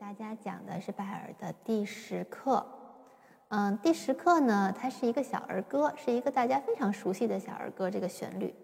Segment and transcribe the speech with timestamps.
[0.00, 2.64] 大家讲的是拜尔的第十课。
[3.48, 7.90] 嗯，第十课呢，它是一个小儿歌，是一个大家非常熟悉的小儿歌。
[7.90, 8.54] 这个旋律，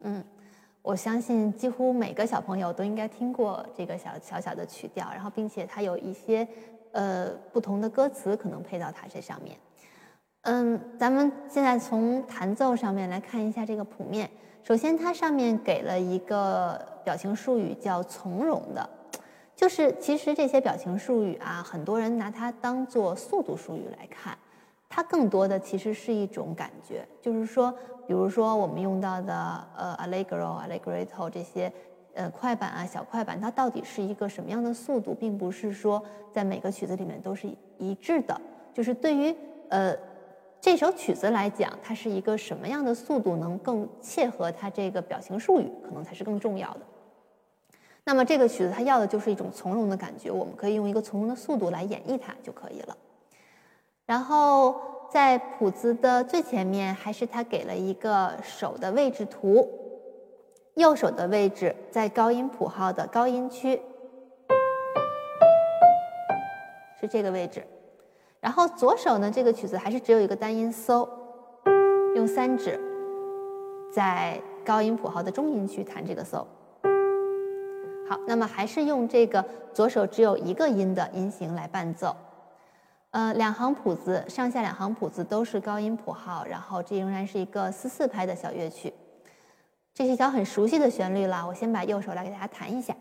[0.00, 0.24] 嗯，
[0.80, 6.48] 我相信几乎每个小朋友都应该听过这个小小小的曲调，然后并且它有一些
[6.92, 9.54] 呃不同的歌词可能配到它这上面。
[10.48, 14.30] 嗯，咱们现在从弹奏上面来看一下这个谱面。
[14.62, 18.88] 首先，它上面给了一个表情术语，叫“从容的”，
[19.56, 24.38] 就是其实这些表情术语啊，很多人拿它当做速度术语来看，
[24.88, 27.04] 它更多的其实是一种感觉。
[27.20, 27.72] 就是说，
[28.06, 31.72] 比如说我们用到的呃，allegro、allegretto 这些
[32.14, 38.40] 呃快板啊、小快板，它到底是一个什么样的速度，并不是说在每个曲子里面都是一致的。
[38.72, 39.34] 就是对于
[39.70, 39.92] 呃。
[40.66, 46.80] 这首曲子来讲，它是一个什么样的速度能更切合它这个表情术语，可能才是更重要的。
[48.02, 52.96] 那么这个曲子它要的就是一种从容的感觉，我们可以用一个从容的速度来演绎它就可以了。
[54.06, 54.74] 然后
[55.08, 59.70] 在谱子的最前面，还是它给了一个手的位置图，
[60.74, 63.80] 右手的位置在高音谱号的高音区，
[67.00, 67.64] 是这个位置。
[68.46, 71.08] 然后左手呢，这个曲子还是只有一个单音 so，
[72.14, 72.78] 用三指
[73.92, 76.46] 在高音谱号的中音区弹这个 so。
[78.08, 82.14] 好，那么还是用这个左手只有一个音的音型来伴奏。
[83.10, 88.94] 呃，两行谱子上下两行谱子都是高音谱号，然后这仍然是一个四四拍的小乐曲。
[89.92, 92.94] 这是一条很熟悉的旋律了，我先把右手来给大家弹一下。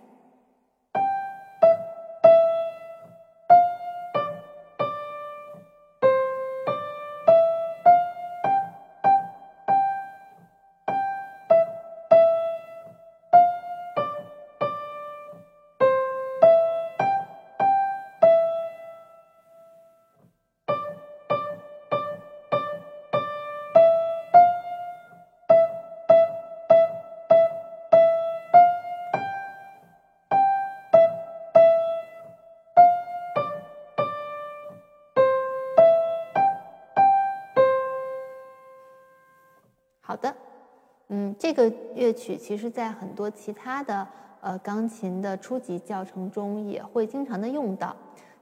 [41.17, 44.05] 嗯，这个乐曲其实在很多其他的
[44.41, 47.95] 呃钢琴的初级教程中也会经常的用到。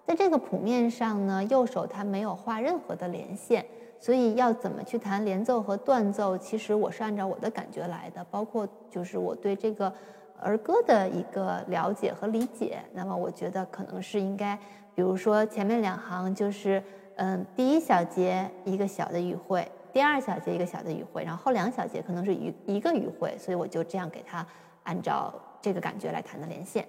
[0.04, 3.64] 在这个谱面上呢，右手它没有画任何的连线，
[4.00, 9.94] 所以要怎么去弹连奏和断奏，其实我是按照我的感觉来的，包括就是我对这个
[10.40, 12.80] 儿歌的一个了解和理解。
[12.92, 14.58] 那么我觉得可能是应该，
[14.96, 16.84] 比如说前面两行就是
[17.18, 19.72] 嗯第一小节一个小的语汇。
[19.94, 24.44] 第二小节一个小的语汇，然后后两小节可能是一一个语汇，所以我就这样给它
[24.82, 25.32] 按照
[25.62, 26.88] 这个感觉来弹的连线。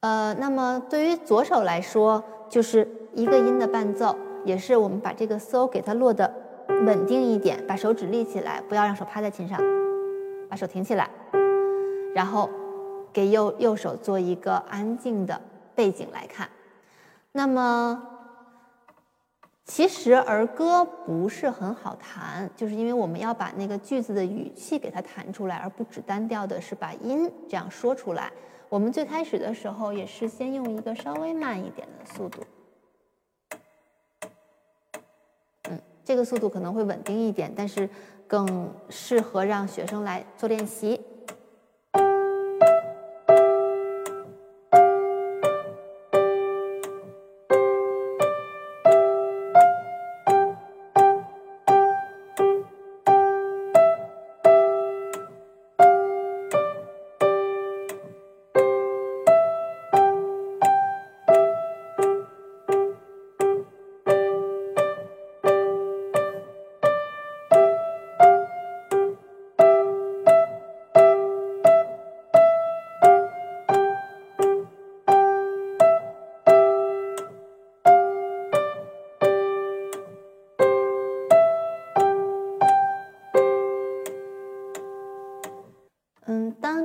[0.00, 6.32] 呃，那么对于左手来说，就是一个音的伴奏，也是我们把这个 so 给它落的
[6.68, 9.60] 稳定一点，把手指立起来，不要让手趴在琴上，
[10.48, 11.10] 把手挺起来，
[12.14, 12.48] 然后
[13.12, 15.40] 给右右手做一个安静的
[15.74, 16.48] 背景来看。
[17.32, 18.14] 那么。
[19.68, 28.32] 其实儿歌不是很好弹，就是因为我们要把那个句子的语气给它弹出来，而不只单调的是把音这样说出来。
[28.70, 32.42] 我们最开始的时候也是先用一个稍微慢一点的速度，
[35.68, 37.88] 嗯，这个速度可能会稳定一点，但是
[38.26, 40.98] 更适合让学生来做练习。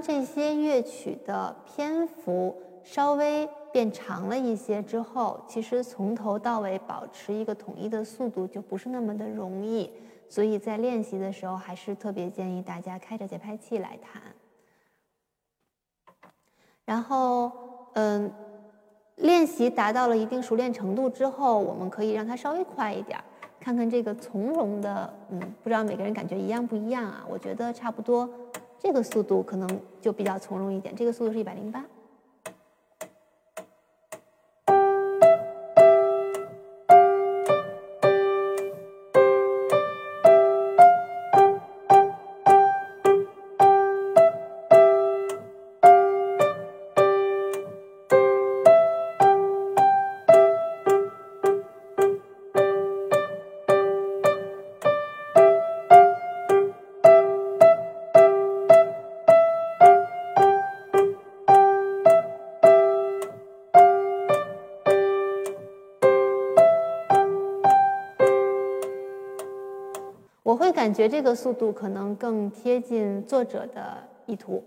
[0.04, 2.54] 这些乐曲的篇幅
[2.84, 9.90] 稍微变长了一些之后，其实从头到尾保持一个统一的速度就不是那么的容易，
[10.28, 14.22] 所以在练习的时候还是特别建议大家开着节拍器来弹。
[16.84, 17.50] 然后，
[17.94, 18.30] 嗯，
[19.16, 23.18] 练习达到了一定熟练程度之后，我们可以让它稍微快一点，
[23.58, 27.26] 看看这个从容的，嗯，不知道每个人感觉一样不一样啊？
[27.30, 28.30] 我觉得差不多，
[28.84, 30.94] 这个速度可能就比较从容一点。
[30.94, 31.84] 这个速度是一百零八。
[70.54, 73.98] 我会感觉这个速度可能更贴近作者的
[74.28, 74.64] 意图。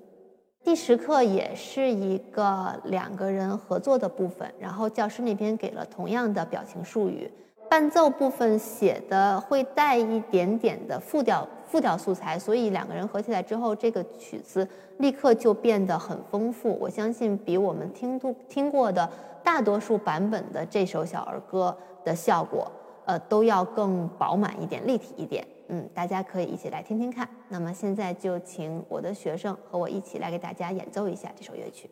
[0.64, 7.30] 第十课也是一个两个人合作的部分，然后教师那边给了同样的表情术语。
[7.70, 14.68] 伴奏部分写的会带一点点的复调复调素材，所以两个人合起来之后，这个曲子
[14.98, 16.76] 立刻就变得很丰富。
[16.80, 19.08] 我相信比我们听都听过的
[19.44, 22.68] 大多数版本的这首小儿歌的效果，
[23.04, 25.46] 呃，都要更饱满一点、立体一点。
[25.68, 27.28] 嗯，大家可以一起来听听看。
[27.48, 31.90] 那么现在就请我的学生和我一起来给大家演奏一下这首乐曲。